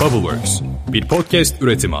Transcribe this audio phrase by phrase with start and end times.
[0.00, 1.96] Bubbleworks, bir podcast üretimi.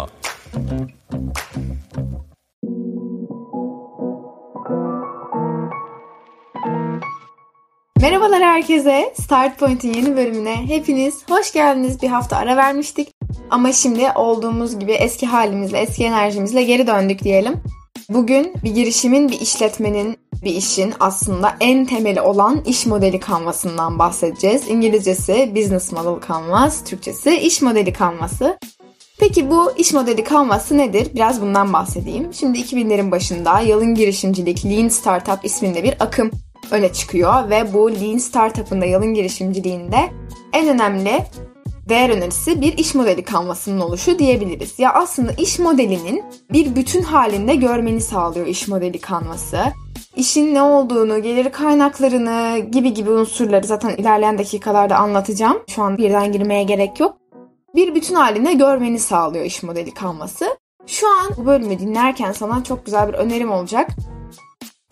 [8.00, 9.14] Merhabalar herkese.
[9.14, 12.02] Start Point'in yeni bölümüne hepiniz hoş geldiniz.
[12.02, 13.08] Bir hafta ara vermiştik.
[13.50, 17.60] Ama şimdi olduğumuz gibi eski halimizle, eski enerjimizle geri döndük diyelim.
[18.10, 24.68] Bugün bir girişimin, bir işletmenin, bir işin aslında en temeli olan iş modeli kanvasından bahsedeceğiz.
[24.68, 28.58] İngilizcesi Business Model Canvas, Türkçesi iş modeli kanvası.
[29.20, 31.08] Peki bu iş modeli kanvası nedir?
[31.14, 32.34] Biraz bundan bahsedeyim.
[32.34, 36.30] Şimdi 2000'lerin başında yalın girişimcilik, Lean Startup isminde bir akım
[36.70, 40.10] öne çıkıyor ve bu Lean Startup'ın da yalın girişimciliğinde
[40.52, 41.24] en önemli
[41.88, 44.78] değer önerisi bir iş modeli kanvasının oluşu diyebiliriz.
[44.78, 49.58] Ya aslında iş modelinin bir bütün halinde görmeni sağlıyor iş modeli kanvası.
[50.16, 55.62] İşin ne olduğunu, gelir kaynaklarını gibi gibi unsurları zaten ilerleyen dakikalarda anlatacağım.
[55.68, 57.16] Şu an birden girmeye gerek yok.
[57.74, 60.56] Bir bütün halinde görmeni sağlıyor iş modeli kanvası.
[60.86, 63.90] Şu an bu bölümü dinlerken sana çok güzel bir önerim olacak.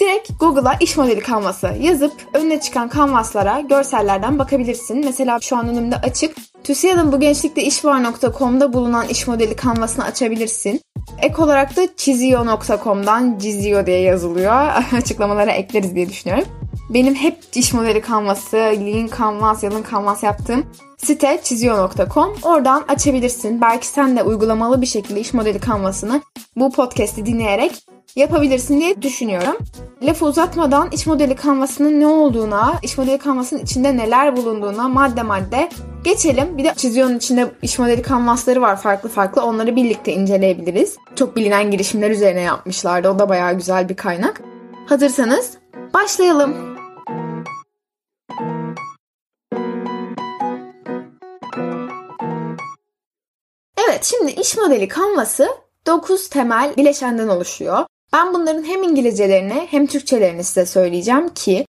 [0.01, 5.05] Direkt Google'a iş modeli kanvası yazıp önüne çıkan kanvaslara görsellerden bakabilirsin.
[5.05, 6.37] Mesela şu an önümde açık.
[6.65, 10.81] TÜSİAD'ın bu gençlikte işvar.com'da bulunan iş modeli kanvasını açabilirsin.
[11.23, 14.55] Ek olarak da çizio.com'dan Cizio diye yazılıyor.
[14.97, 16.45] Açıklamalara ekleriz diye düşünüyorum.
[16.91, 20.67] Benim hep iş modeli kanvası, Lean Canvas, Yalın Canvas yaptığım
[20.99, 22.35] site çizio.com.
[22.43, 23.61] Oradan açabilirsin.
[23.61, 26.23] Belki sen de uygulamalı bir şekilde iş modeli kanvasını
[26.57, 27.73] bu podcast'i dinleyerek
[28.17, 29.57] yapabilirsin diye düşünüyorum.
[30.03, 35.69] Lafı uzatmadan iş modeli kanvasının ne olduğuna, iş modeli kanvasının içinde neler bulunduğuna madde madde
[36.09, 36.59] geçelim.
[36.59, 39.43] Bir de Çizio'nun içinde iş modeli kanvasları var farklı farklı.
[39.43, 40.97] Onları birlikte inceleyebiliriz.
[41.17, 43.09] Çok bilinen girişimler üzerine yapmışlardı.
[43.11, 44.41] O da bayağı güzel bir kaynak.
[44.87, 45.53] Hazırsanız
[45.95, 46.79] başlayalım.
[53.89, 55.49] Evet şimdi iş modeli kanvası
[55.87, 57.87] 9 temel bileşenden oluşuyor.
[58.13, 61.67] Ben bunların hem İngilizcelerini hem Türkçelerini size söyleyeceğim ki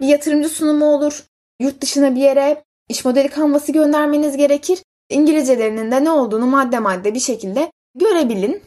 [0.00, 1.24] bir yatırımcı sunumu olur,
[1.60, 4.82] yurt dışına bir yere iş modeli kanvası göndermeniz gerekir.
[5.10, 8.62] İngilizcelerinin de ne olduğunu madde madde bir şekilde görebilin.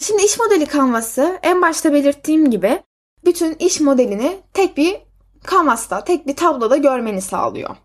[0.00, 2.82] Şimdi iş modeli kanvası en başta belirttiğim gibi
[3.24, 4.96] bütün iş modelini tek bir
[5.44, 7.76] kanvasta, tek bir tabloda görmeni sağlıyor.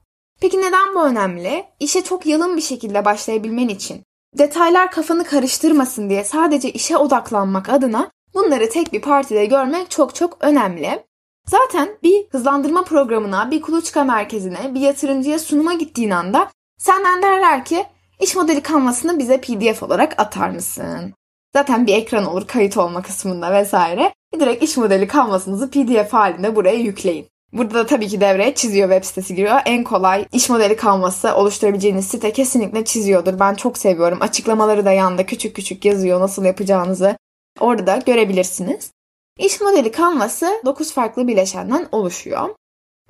[0.41, 1.65] Peki neden bu önemli?
[1.79, 4.03] İşe çok yalın bir şekilde başlayabilmen için
[4.37, 10.37] detaylar kafanı karıştırmasın diye sadece işe odaklanmak adına bunları tek bir partide görmek çok çok
[10.39, 11.03] önemli.
[11.49, 17.85] Zaten bir hızlandırma programına, bir kuluçka merkezine, bir yatırımcıya sunuma gittiğin anda senden derler ki
[18.21, 21.13] iş modeli kanvasını bize pdf olarak atar mısın?
[21.53, 24.13] Zaten bir ekran olur kayıt olma kısmında vesaire.
[24.39, 27.27] Direkt iş modeli kanvasınızı pdf halinde buraya yükleyin.
[27.53, 29.59] Burada da tabii ki devreye çiziyor web sitesi giriyor.
[29.65, 33.39] En kolay iş modeli kanvası oluşturabileceğiniz site kesinlikle çiziyordur.
[33.39, 34.17] Ben çok seviyorum.
[34.21, 37.17] Açıklamaları da yanında küçük küçük yazıyor nasıl yapacağınızı.
[37.59, 38.91] Orada da görebilirsiniz.
[39.39, 42.49] İş modeli kanvası 9 farklı bileşenden oluşuyor.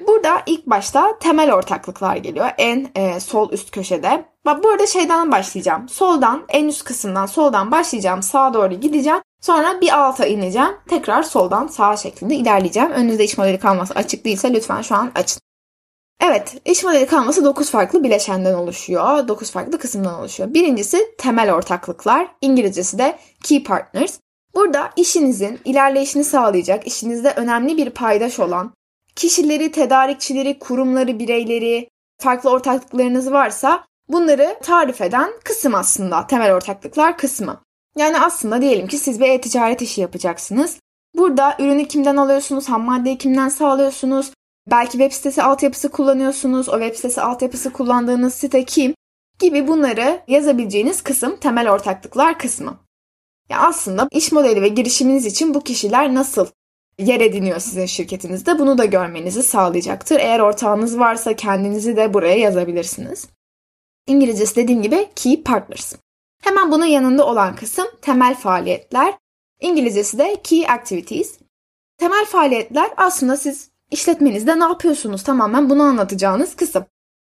[0.08, 2.50] Burada ilk başta temel ortaklıklar geliyor.
[2.58, 4.26] En e, sol üst köşede.
[4.46, 5.90] Bak bu arada şeyden başlayacağım.
[5.90, 8.24] Soldan, en üst kısımdan soldan başlayacağım.
[8.24, 9.22] Sağa doğru gideceğim.
[9.42, 10.72] Sonra bir alta ineceğim.
[10.90, 12.92] Tekrar soldan sağa şeklinde ilerleyeceğim.
[12.92, 15.42] Önünüzde iş modeli kanvası açık değilse lütfen şu an açın.
[16.22, 19.28] Evet, iş modeli kanvası 9 farklı bileşenden oluşuyor.
[19.28, 20.54] 9 farklı kısımdan oluşuyor.
[20.54, 22.28] Birincisi temel ortaklıklar.
[22.42, 24.20] İngilizcesi de key partners.
[24.56, 28.74] Burada işinizin ilerleyişini sağlayacak, işinizde önemli bir paydaş olan
[29.16, 31.90] kişileri, tedarikçileri, kurumları, bireyleri,
[32.22, 37.62] farklı ortaklıklarınız varsa bunları tarif eden kısım aslında temel ortaklıklar kısmı.
[37.98, 40.80] Yani aslında diyelim ki siz bir e-ticaret işi yapacaksınız.
[41.16, 44.32] Burada ürünü kimden alıyorsunuz, ham maddeyi kimden sağlıyorsunuz,
[44.72, 48.94] belki web sitesi altyapısı kullanıyorsunuz, o web sitesi altyapısı kullandığınız site kim
[49.40, 52.85] gibi bunları yazabileceğiniz kısım temel ortaklıklar kısmı.
[53.50, 56.48] Ya aslında iş modeli ve girişiminiz için bu kişiler nasıl
[57.00, 60.20] yer ediniyor sizin şirketinizde bunu da görmenizi sağlayacaktır.
[60.20, 63.28] Eğer ortağınız varsa kendinizi de buraya yazabilirsiniz.
[64.08, 65.96] İngilizcesi dediğim gibi key partners.
[66.42, 69.14] Hemen bunun yanında olan kısım temel faaliyetler.
[69.62, 71.40] İngilizcesi de key activities.
[71.98, 76.86] Temel faaliyetler aslında siz işletmenizde ne yapıyorsunuz tamamen bunu anlatacağınız kısım.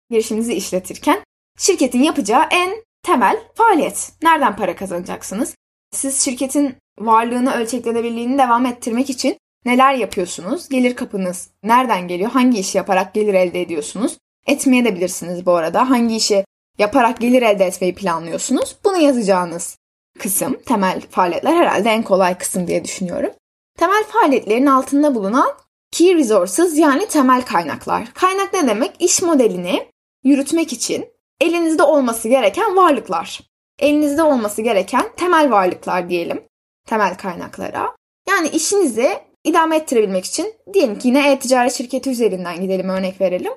[0.09, 1.23] Girişiminizi işletirken
[1.57, 4.11] şirketin yapacağı en temel faaliyet.
[4.21, 5.55] Nereden para kazanacaksınız?
[5.91, 10.69] Siz şirketin varlığını, ölçeklenebilirliğini devam ettirmek için neler yapıyorsunuz?
[10.69, 12.31] Gelir kapınız nereden geliyor?
[12.31, 14.17] Hangi işi yaparak gelir elde ediyorsunuz?
[14.47, 15.89] Etmeye de bilirsiniz bu arada.
[15.89, 16.45] Hangi işi
[16.77, 18.75] yaparak gelir elde etmeyi planlıyorsunuz?
[18.85, 19.77] Bunu yazacağınız
[20.19, 23.31] kısım, temel faaliyetler herhalde en kolay kısım diye düşünüyorum.
[23.77, 25.49] Temel faaliyetlerin altında bulunan
[25.91, 28.13] key resources yani temel kaynaklar.
[28.13, 28.91] Kaynak ne demek?
[28.99, 29.87] İş modelini
[30.23, 31.05] yürütmek için
[31.41, 33.41] elinizde olması gereken varlıklar.
[33.79, 36.43] Elinizde olması gereken temel varlıklar diyelim.
[36.85, 37.95] Temel kaynaklara.
[38.29, 43.53] Yani işinizi idame ettirebilmek için diyelim ki yine e-ticaret şirketi üzerinden gidelim örnek verelim.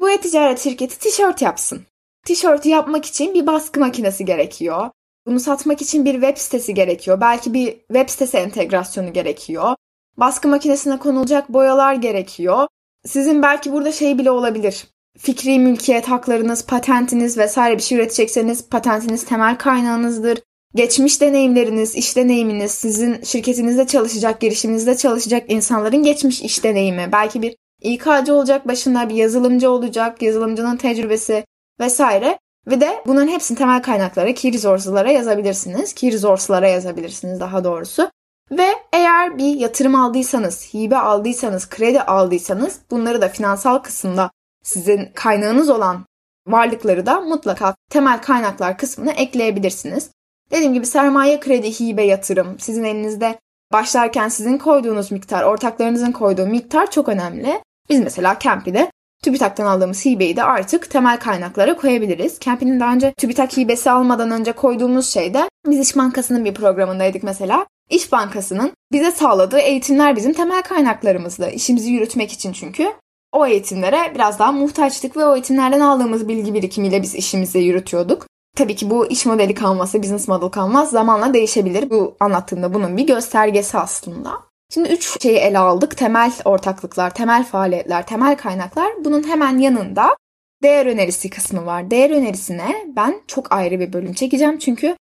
[0.00, 1.86] Bu e-ticaret şirketi tişört yapsın.
[2.26, 4.90] Tişörtü yapmak için bir baskı makinesi gerekiyor.
[5.26, 7.20] Bunu satmak için bir web sitesi gerekiyor.
[7.20, 9.76] Belki bir web sitesi entegrasyonu gerekiyor.
[10.16, 12.66] Baskı makinesine konulacak boyalar gerekiyor.
[13.04, 14.86] Sizin belki burada şey bile olabilir.
[15.18, 20.38] Fikri mülkiyet haklarınız, patentiniz vesaire bir şey üretecekseniz patentiniz temel kaynağınızdır.
[20.74, 27.08] Geçmiş deneyimleriniz, iş deneyiminiz, sizin şirketinizde çalışacak, girişiminizde çalışacak insanların geçmiş iş deneyimi.
[27.12, 31.44] Belki bir İK'cı olacak başında bir yazılımcı olacak, yazılımcının tecrübesi
[31.80, 32.38] vesaire.
[32.66, 35.92] Ve de bunların hepsini temel kaynaklara, key resource'lara yazabilirsiniz.
[35.92, 38.10] Key resource'lara yazabilirsiniz daha doğrusu.
[38.50, 44.30] Ve eğer bir yatırım aldıysanız, hibe aldıysanız, kredi aldıysanız bunları da finansal kısımda
[44.66, 46.04] sizin kaynağınız olan
[46.46, 50.10] varlıkları da mutlaka temel kaynaklar kısmına ekleyebilirsiniz.
[50.50, 53.38] Dediğim gibi sermaye, kredi, hibe, yatırım sizin elinizde
[53.72, 57.62] başlarken sizin koyduğunuz miktar, ortaklarınızın koyduğu miktar çok önemli.
[57.90, 58.90] Biz mesela Campy'de
[59.22, 62.40] TÜBİTAK'tan aldığımız hibeyi de artık temel kaynaklara koyabiliriz.
[62.40, 67.22] Campy'nin daha önce TÜBİTAK hibesi almadan önce koyduğumuz şey de biz İş Bankası'nın bir programındaydık
[67.22, 67.66] mesela.
[67.90, 71.50] İş Bankası'nın bize sağladığı eğitimler bizim temel kaynaklarımızdı.
[71.50, 72.92] İşimizi yürütmek için çünkü
[73.36, 78.26] o eğitimlere biraz daha muhtaçtık ve o eğitimlerden aldığımız bilgi birikimiyle biz işimizi yürütüyorduk.
[78.56, 81.90] Tabii ki bu iş modeli kanvası, business model kanvas zamanla değişebilir.
[81.90, 84.30] Bu anlattığımda bunun bir göstergesi aslında.
[84.74, 85.96] Şimdi üç şeyi ele aldık.
[85.96, 88.92] Temel ortaklıklar, temel faaliyetler, temel kaynaklar.
[89.04, 90.16] Bunun hemen yanında
[90.62, 91.90] değer önerisi kısmı var.
[91.90, 94.58] Değer önerisine ben çok ayrı bir bölüm çekeceğim.
[94.58, 94.96] Çünkü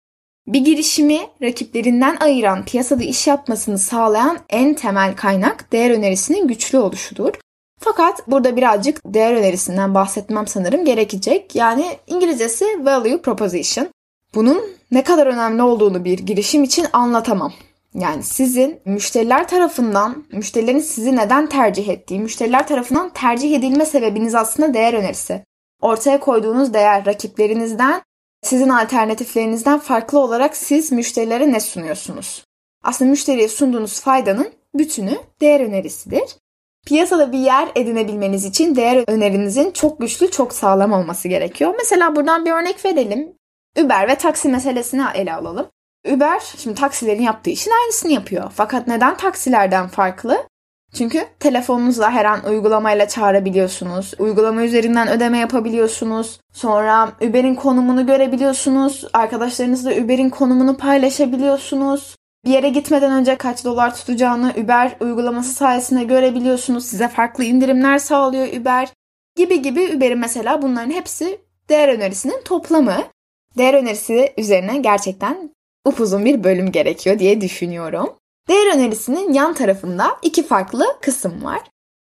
[0.47, 7.33] bir girişimi rakiplerinden ayıran, piyasada iş yapmasını sağlayan en temel kaynak değer önerisinin güçlü oluşudur.
[7.85, 11.55] Fakat burada birazcık değer önerisinden bahsetmem sanırım gerekecek.
[11.55, 13.89] Yani İngilizcesi value proposition.
[14.35, 14.61] Bunun
[14.91, 17.53] ne kadar önemli olduğunu bir girişim için anlatamam.
[17.93, 24.73] Yani sizin müşteriler tarafından, müşterilerin sizi neden tercih ettiği, müşteriler tarafından tercih edilme sebebiniz aslında
[24.73, 25.43] değer önerisi.
[25.81, 28.01] Ortaya koyduğunuz değer rakiplerinizden,
[28.43, 32.43] sizin alternatiflerinizden farklı olarak siz müşterilere ne sunuyorsunuz?
[32.83, 36.44] Aslında müşteriye sunduğunuz faydanın bütünü değer önerisidir.
[36.85, 41.73] Piyasada bir yer edinebilmeniz için değer önerinizin çok güçlü, çok sağlam olması gerekiyor.
[41.77, 43.33] Mesela buradan bir örnek verelim.
[43.79, 45.67] Uber ve taksi meselesini ele alalım.
[46.13, 48.51] Uber şimdi taksilerin yaptığı işin aynısını yapıyor.
[48.55, 50.47] Fakat neden taksilerden farklı?
[50.93, 54.13] Çünkü telefonunuzla her an uygulamayla çağırabiliyorsunuz.
[54.19, 56.39] Uygulama üzerinden ödeme yapabiliyorsunuz.
[56.53, 59.05] Sonra Uber'in konumunu görebiliyorsunuz.
[59.13, 62.15] Arkadaşlarınızla Uber'in konumunu paylaşabiliyorsunuz.
[62.45, 66.85] Bir yere gitmeden önce kaç dolar tutacağını Uber uygulaması sayesinde görebiliyorsunuz.
[66.85, 68.89] Size farklı indirimler sağlıyor Uber.
[69.35, 72.97] Gibi gibi Uber'in mesela bunların hepsi değer önerisinin toplamı.
[73.57, 75.49] Değer önerisi üzerine gerçekten
[75.85, 78.15] upuzun bir bölüm gerekiyor diye düşünüyorum.
[78.47, 81.61] Değer önerisinin yan tarafında iki farklı kısım var.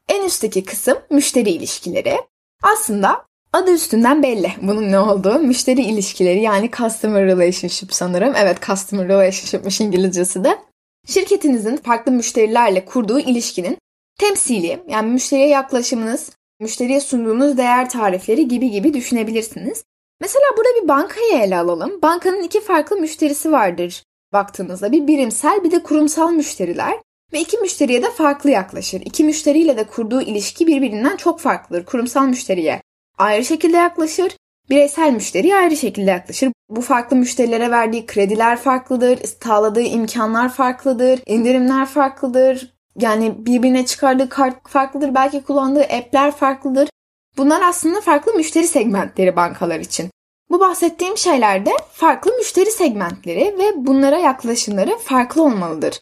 [0.09, 2.17] En üstteki kısım müşteri ilişkileri.
[2.63, 5.39] Aslında adı üstünden belli bunun ne olduğu.
[5.39, 8.35] Müşteri ilişkileri yani customer relationship sanırım.
[8.37, 10.59] Evet customer relationshipmiş İngilizcesi de.
[11.07, 13.79] Şirketinizin farklı müşterilerle kurduğu ilişkinin
[14.19, 16.31] temsili yani müşteriye yaklaşımınız,
[16.61, 19.85] müşteriye sunduğunuz değer tarifleri gibi gibi düşünebilirsiniz.
[20.21, 22.03] Mesela burada bir bankayı ele alalım.
[22.03, 24.93] Bankanın iki farklı müşterisi vardır baktığınızda.
[24.93, 26.95] Bir birimsel bir de kurumsal müşteriler.
[27.33, 29.01] Ve iki müşteriye de farklı yaklaşır.
[29.01, 31.85] İki müşteriyle de kurduğu ilişki birbirinden çok farklıdır.
[31.85, 32.81] Kurumsal müşteriye
[33.21, 34.37] ayrı şekilde yaklaşır.
[34.71, 36.53] Bireysel müşteriye ayrı şekilde yaklaşır.
[36.69, 42.75] Bu farklı müşterilere verdiği krediler farklıdır, sağladığı imkanlar farklıdır, indirimler farklıdır.
[42.99, 46.89] Yani birbirine çıkardığı kart farklıdır, belki kullandığı app'ler farklıdır.
[47.37, 50.11] Bunlar aslında farklı müşteri segmentleri bankalar için.
[50.51, 56.01] Bu bahsettiğim şeylerde farklı müşteri segmentleri ve bunlara yaklaşımları farklı olmalıdır.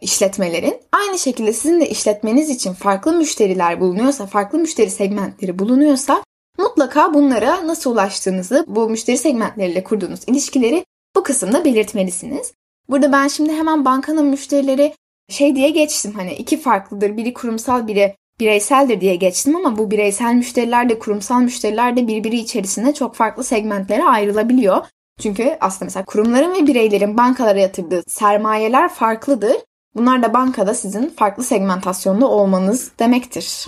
[0.00, 6.22] İşletmelerin aynı şekilde sizin de işletmeniz için farklı müşteriler bulunuyorsa, farklı müşteri segmentleri bulunuyorsa
[6.58, 10.84] mutlaka bunlara nasıl ulaştığınızı, bu müşteri segmentleriyle kurduğunuz ilişkileri
[11.16, 12.52] bu kısımda belirtmelisiniz.
[12.88, 14.94] Burada ben şimdi hemen bankanın müşterileri
[15.28, 17.16] şey diye geçtim hani iki farklıdır.
[17.16, 22.36] Biri kurumsal biri bireyseldir diye geçtim ama bu bireysel müşteriler de kurumsal müşteriler de birbiri
[22.36, 24.86] içerisinde çok farklı segmentlere ayrılabiliyor.
[25.20, 29.56] Çünkü aslında mesela kurumların ve bireylerin bankalara yatırdığı sermayeler farklıdır.
[29.94, 33.66] Bunlar da bankada sizin farklı segmentasyonda olmanız demektir.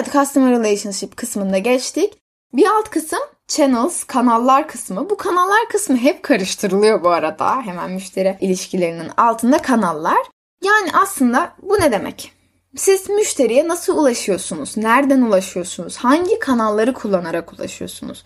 [0.00, 2.18] Evet, Customer Relationship kısmında geçtik.
[2.52, 5.10] Bir alt kısım channels, kanallar kısmı.
[5.10, 7.62] Bu kanallar kısmı hep karıştırılıyor bu arada.
[7.62, 10.18] Hemen müşteri ilişkilerinin altında kanallar.
[10.64, 12.32] Yani aslında bu ne demek?
[12.76, 14.76] Siz müşteriye nasıl ulaşıyorsunuz?
[14.76, 15.96] Nereden ulaşıyorsunuz?
[15.96, 18.24] Hangi kanalları kullanarak ulaşıyorsunuz?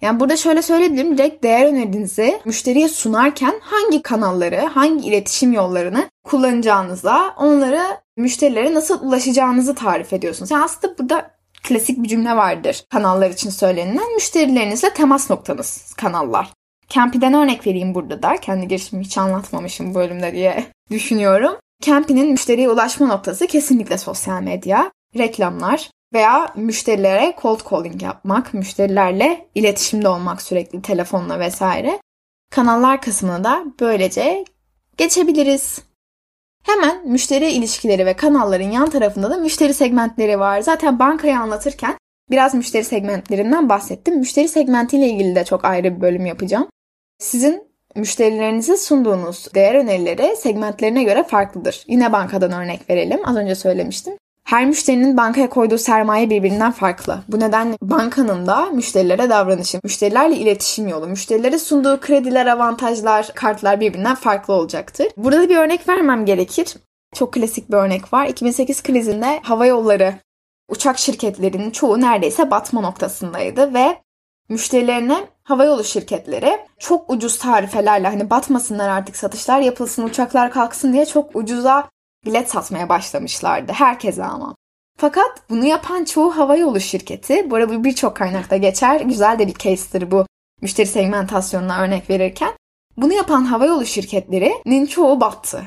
[0.00, 1.18] Yani burada şöyle söyleyebilirim.
[1.18, 7.82] Direkt değer önerinizi müşteriye sunarken hangi kanalları, hangi iletişim yollarını kullanacağınızla onları
[8.16, 10.50] müşterilere nasıl ulaşacağınızı tarif ediyorsunuz.
[10.50, 11.30] Yani aslında burada
[11.62, 14.14] klasik bir cümle vardır kanallar için söylenilen.
[14.14, 16.52] Müşterilerinizle temas noktanız kanallar.
[16.88, 18.36] Campy'den örnek vereyim burada da.
[18.36, 21.56] Kendi girişimimi hiç anlatmamışım bu bölümde diye düşünüyorum.
[21.82, 30.08] Campy'nin müşteriye ulaşma noktası kesinlikle sosyal medya, reklamlar veya müşterilere cold calling yapmak, müşterilerle iletişimde
[30.08, 32.00] olmak sürekli telefonla vesaire.
[32.50, 34.44] Kanallar kısmına da böylece
[34.96, 35.91] geçebiliriz.
[36.62, 40.60] Hemen müşteri ilişkileri ve kanalların yan tarafında da müşteri segmentleri var.
[40.60, 41.94] Zaten bankayı anlatırken
[42.30, 44.18] biraz müşteri segmentlerinden bahsettim.
[44.18, 46.68] Müşteri segmentiyle ilgili de çok ayrı bir bölüm yapacağım.
[47.18, 47.64] Sizin
[47.96, 51.84] müşterilerinize sunduğunuz değer önerileri segmentlerine göre farklıdır.
[51.86, 53.20] Yine bankadan örnek verelim.
[53.24, 54.14] Az önce söylemiştim.
[54.44, 57.22] Her müşterinin bankaya koyduğu sermaye birbirinden farklı.
[57.28, 64.14] Bu nedenle bankanın da müşterilere davranışı, müşterilerle iletişim yolu, müşterilere sunduğu krediler, avantajlar, kartlar birbirinden
[64.14, 65.06] farklı olacaktır.
[65.16, 66.74] Burada bir örnek vermem gerekir.
[67.14, 68.26] Çok klasik bir örnek var.
[68.26, 70.14] 2008 krizinde hava yolları
[70.68, 74.02] uçak şirketlerinin çoğu neredeyse batma noktasındaydı ve
[74.48, 81.36] müşterilerine havayolu şirketleri çok ucuz tarifelerle hani batmasınlar artık satışlar yapılsın uçaklar kalksın diye çok
[81.36, 81.88] ucuza
[82.26, 83.72] bilet satmaya başlamışlardı.
[83.72, 84.54] Herkese ama.
[84.98, 90.10] Fakat bunu yapan çoğu havayolu şirketi, bu arada birçok kaynakta geçer, güzel de bir case'tir
[90.10, 90.26] bu
[90.60, 92.52] müşteri segmentasyonuna örnek verirken.
[92.96, 95.62] Bunu yapan havayolu şirketlerinin çoğu battı.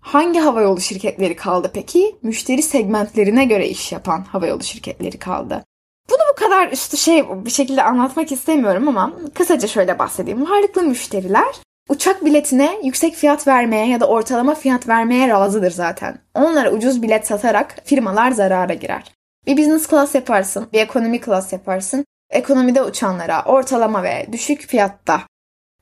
[0.00, 2.16] Hangi havayolu şirketleri kaldı peki?
[2.22, 5.64] Müşteri segmentlerine göre iş yapan havayolu şirketleri kaldı.
[6.10, 10.50] Bunu bu kadar üstü şey bir şekilde anlatmak istemiyorum ama kısaca şöyle bahsedeyim.
[10.50, 11.56] Varlıklı müşteriler
[11.88, 16.18] uçak biletine yüksek fiyat vermeye ya da ortalama fiyat vermeye razıdır zaten.
[16.34, 19.12] Onlara ucuz bilet satarak firmalar zarara girer.
[19.46, 22.04] Bir business class yaparsın, bir ekonomi class yaparsın.
[22.30, 25.22] Ekonomide uçanlara ortalama ve düşük fiyatta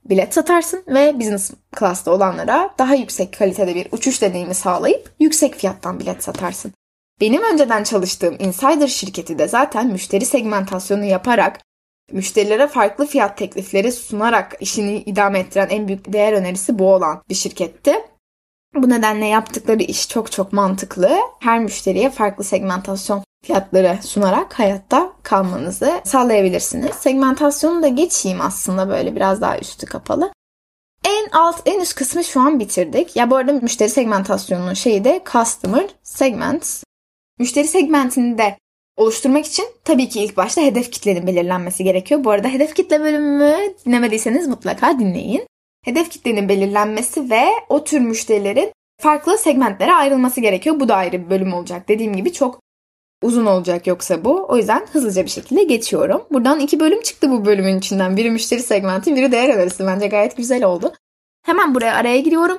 [0.04, 6.00] bilet satarsın ve business class'ta olanlara daha yüksek kalitede bir uçuş deneyimi sağlayıp yüksek fiyattan
[6.00, 6.72] bilet satarsın.
[7.20, 11.60] Benim önceden çalıştığım Insider şirketi de zaten müşteri segmentasyonu yaparak
[12.12, 17.34] müşterilere farklı fiyat teklifleri sunarak işini idame ettiren en büyük değer önerisi bu olan bir
[17.34, 17.94] şirketti.
[18.74, 21.18] Bu nedenle yaptıkları iş çok çok mantıklı.
[21.40, 26.96] Her müşteriye farklı segmentasyon fiyatları sunarak hayatta kalmanızı sağlayabilirsiniz.
[26.96, 30.32] Segmentasyonu da geçeyim aslında böyle biraz daha üstü kapalı.
[31.04, 33.16] En alt, en üst kısmı şu an bitirdik.
[33.16, 36.82] Ya bu arada müşteri segmentasyonunun şeyi de Customer Segments.
[37.38, 38.56] Müşteri segmentini de
[38.96, 42.24] oluşturmak için tabii ki ilk başta hedef kitlenin belirlenmesi gerekiyor.
[42.24, 45.46] Bu arada hedef kitle bölümümü dinlemediyseniz mutlaka dinleyin.
[45.84, 50.80] Hedef kitlenin belirlenmesi ve o tür müşterilerin farklı segmentlere ayrılması gerekiyor.
[50.80, 51.88] Bu da ayrı bir bölüm olacak.
[51.88, 52.60] Dediğim gibi çok
[53.22, 54.46] uzun olacak yoksa bu.
[54.48, 56.24] O yüzden hızlıca bir şekilde geçiyorum.
[56.30, 58.16] Buradan iki bölüm çıktı bu bölümün içinden.
[58.16, 59.86] Biri müşteri segmenti, biri değer önerisi.
[59.86, 60.92] Bence gayet güzel oldu.
[61.42, 62.58] Hemen buraya araya giriyorum.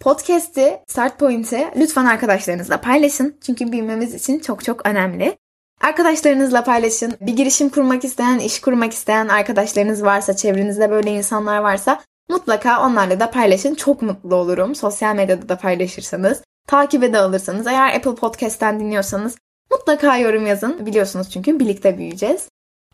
[0.00, 3.36] Podcast'i, Start Point'i lütfen arkadaşlarınızla paylaşın.
[3.46, 5.36] Çünkü bilmemiz için çok çok önemli.
[5.80, 7.16] Arkadaşlarınızla paylaşın.
[7.20, 13.20] Bir girişim kurmak isteyen, iş kurmak isteyen arkadaşlarınız varsa, çevrenizde böyle insanlar varsa mutlaka onlarla
[13.20, 13.74] da paylaşın.
[13.74, 14.74] Çok mutlu olurum.
[14.74, 16.42] Sosyal medyada da paylaşırsanız.
[16.66, 17.66] Takibe de alırsanız.
[17.66, 19.36] Eğer Apple Podcast'ten dinliyorsanız
[19.70, 20.86] mutlaka yorum yazın.
[20.86, 22.48] Biliyorsunuz çünkü birlikte büyüyeceğiz.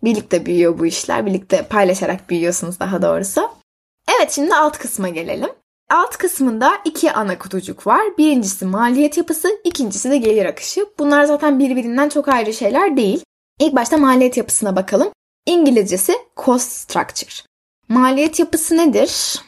[0.05, 1.27] Birlikte büyüyor bu işler.
[1.27, 3.51] Birlikte paylaşarak büyüyorsunuz daha doğrusu.
[4.17, 5.51] Evet şimdi alt kısma gelelim.
[5.91, 8.03] Alt kısmında iki ana kutucuk var.
[8.19, 10.87] Birincisi maliyet yapısı, ikincisi de gelir akışı.
[10.99, 13.25] Bunlar zaten birbirinden çok ayrı şeyler değil.
[13.61, 15.13] İlk başta maliyet yapısına bakalım.
[15.47, 16.15] İngilizcesi
[16.45, 17.47] cost structure.
[17.89, 19.43] Maliyet yapısı nedir?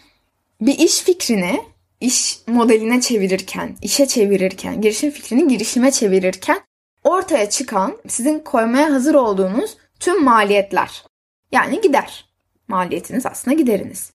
[0.60, 1.60] Bir iş fikrini
[2.00, 6.60] iş modeline çevirirken, işe çevirirken, girişim fikrini girişime çevirirken
[7.04, 11.04] ortaya çıkan sizin koymaya hazır olduğunuz tüm maliyetler.
[11.52, 12.28] Yani gider.
[12.68, 14.12] Maliyetiniz aslında gideriniz.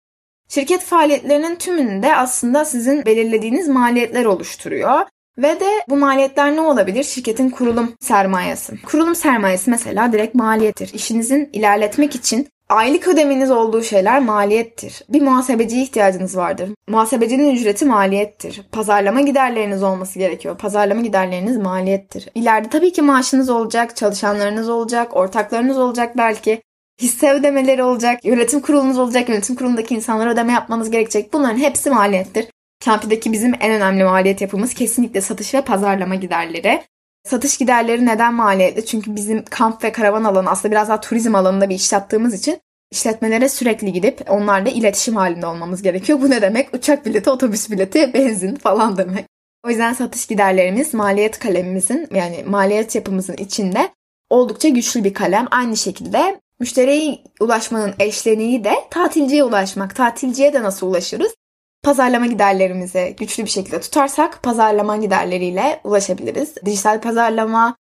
[0.54, 5.00] Şirket faaliyetlerinin tümünde aslında sizin belirlediğiniz maliyetler oluşturuyor.
[5.38, 7.04] Ve de bu maliyetler ne olabilir?
[7.04, 8.82] Şirketin kurulum sermayesi.
[8.82, 10.90] Kurulum sermayesi mesela direkt maliyettir.
[10.94, 15.02] İşinizin ilerletmek için aylık ödemeniz olduğu şeyler maliyettir.
[15.08, 16.70] Bir muhasebeciye ihtiyacınız vardır.
[16.88, 18.62] Muhasebecinin ücreti maliyettir.
[18.72, 20.58] Pazarlama giderleriniz olması gerekiyor.
[20.58, 22.28] Pazarlama giderleriniz maliyettir.
[22.34, 26.62] İleride tabii ki maaşınız olacak, çalışanlarınız olacak, ortaklarınız olacak belki
[27.00, 31.32] hisse ödemeleri olacak, yönetim kurulunuz olacak, yönetim kurulundaki insanlara ödeme yapmanız gerekecek.
[31.32, 32.46] Bunların hepsi maliyettir.
[32.84, 36.82] Campi'deki bizim en önemli maliyet yapımız kesinlikle satış ve pazarlama giderleri.
[37.24, 38.86] Satış giderleri neden maliyetli?
[38.86, 42.60] Çünkü bizim kamp ve karavan alanı aslında biraz daha turizm alanında bir iş yaptığımız için
[42.90, 46.20] işletmelere sürekli gidip onlarla iletişim halinde olmamız gerekiyor.
[46.20, 46.74] Bu ne demek?
[46.74, 49.26] Uçak bileti, otobüs bileti, benzin falan demek.
[49.66, 53.90] O yüzden satış giderlerimiz maliyet kalemimizin yani maliyet yapımızın içinde
[54.30, 55.46] oldukça güçlü bir kalem.
[55.50, 59.96] Aynı şekilde Müşteriye ulaşmanın eşleniği de tatilciye ulaşmak.
[59.96, 61.34] Tatilciye de nasıl ulaşırız?
[61.82, 66.54] Pazarlama giderlerimizi güçlü bir şekilde tutarsak pazarlama giderleriyle ulaşabiliriz.
[66.64, 67.76] Dijital pazarlama,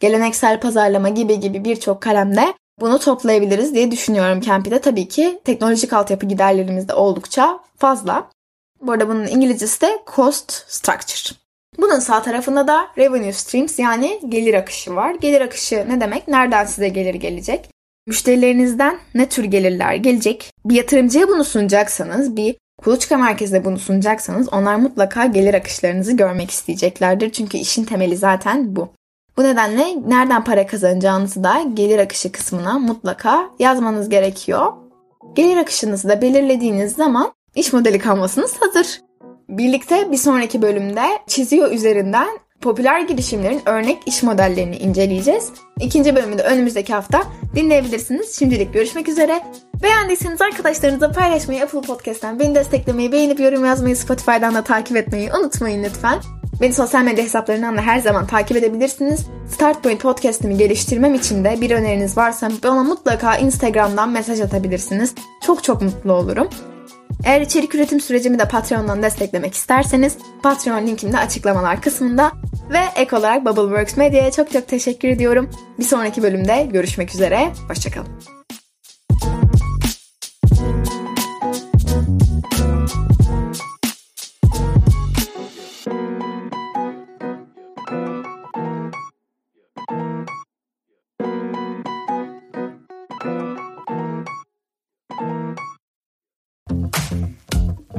[0.00, 4.80] geleneksel pazarlama gibi gibi birçok kalemde bunu toplayabiliriz diye düşünüyorum Campy'de.
[4.80, 8.30] Tabii ki teknolojik altyapı giderlerimiz de oldukça fazla.
[8.82, 11.36] Bu arada bunun İngilizcesi de cost structure.
[11.78, 15.14] Bunun sağ tarafında da revenue streams yani gelir akışı var.
[15.14, 16.28] Gelir akışı ne demek?
[16.28, 17.73] Nereden size gelir gelecek?
[18.06, 20.50] Müşterilerinizden ne tür gelirler gelecek?
[20.64, 27.32] Bir yatırımcıya bunu sunacaksanız, bir kuluçka merkezine bunu sunacaksanız onlar mutlaka gelir akışlarınızı görmek isteyeceklerdir.
[27.32, 28.88] Çünkü işin temeli zaten bu.
[29.36, 34.72] Bu nedenle nereden para kazanacağınızı da gelir akışı kısmına mutlaka yazmanız gerekiyor.
[35.34, 39.00] Gelir akışınızı da belirlediğiniz zaman iş modeli kanvasınız hazır.
[39.48, 42.28] Birlikte bir sonraki bölümde çiziyor üzerinden
[42.64, 45.50] popüler girişimlerin örnek iş modellerini inceleyeceğiz.
[45.80, 47.22] İkinci bölümü de önümüzdeki hafta
[47.54, 48.38] dinleyebilirsiniz.
[48.38, 49.42] Şimdilik görüşmek üzere.
[49.82, 55.84] Beğendiyseniz arkadaşlarınızla paylaşmayı, Apple Podcast'ten beni desteklemeyi, beğenip yorum yazmayı, Spotify'dan da takip etmeyi unutmayın
[55.84, 56.18] lütfen.
[56.60, 59.26] Beni sosyal medya hesaplarından da her zaman takip edebilirsiniz.
[59.54, 65.14] Startpoint podcast'imi geliştirmem için de bir öneriniz varsa bana mutlaka Instagram'dan mesaj atabilirsiniz.
[65.46, 66.48] Çok çok mutlu olurum.
[67.24, 72.32] Eğer içerik üretim sürecimi de Patreon'dan desteklemek isterseniz Patreon linkim de açıklamalar kısmında
[72.70, 75.50] ve ek olarak Bubbleworks Medya'ya çok çok teşekkür ediyorum.
[75.78, 77.52] Bir sonraki bölümde görüşmek üzere.
[77.68, 78.08] Hoşçakalın.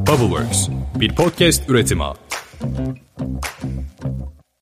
[0.08, 2.04] Bubbleworks bir podcast üretimi.